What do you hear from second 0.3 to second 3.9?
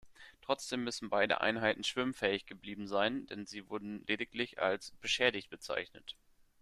Trotzdem müssen beide Einheiten schwimmfähig geblieben sein, denn sie